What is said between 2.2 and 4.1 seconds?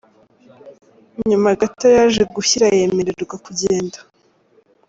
gushyira yemererwa kugenda.